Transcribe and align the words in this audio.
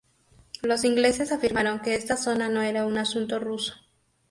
Los 0.63 0.83
ingleses 0.83 1.31
afirmaron 1.31 1.79
que 1.83 1.93
esta 1.93 2.17
zona 2.17 2.49
no 2.49 2.63
era 2.63 2.87
un 2.87 2.97
asunto 2.97 3.37
ruso. 3.37 3.75